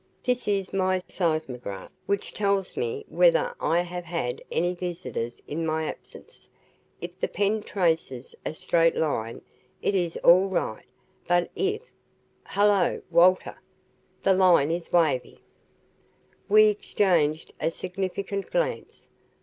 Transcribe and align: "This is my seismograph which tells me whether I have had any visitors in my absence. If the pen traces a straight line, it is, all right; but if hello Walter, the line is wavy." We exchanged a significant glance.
"This 0.23 0.47
is 0.47 0.73
my 0.73 1.03
seismograph 1.07 1.91
which 2.07 2.33
tells 2.33 2.75
me 2.75 3.05
whether 3.07 3.53
I 3.59 3.81
have 3.81 4.05
had 4.05 4.41
any 4.51 4.73
visitors 4.73 5.43
in 5.47 5.63
my 5.63 5.83
absence. 5.85 6.47
If 7.01 7.19
the 7.19 7.27
pen 7.27 7.61
traces 7.61 8.33
a 8.43 8.55
straight 8.55 8.95
line, 8.95 9.43
it 9.79 9.93
is, 9.93 10.17
all 10.23 10.47
right; 10.47 10.85
but 11.27 11.51
if 11.55 11.83
hello 12.45 13.03
Walter, 13.11 13.61
the 14.23 14.33
line 14.33 14.71
is 14.71 14.91
wavy." 14.91 15.37
We 16.49 16.63
exchanged 16.69 17.53
a 17.59 17.69
significant 17.69 18.49
glance. 18.49 19.07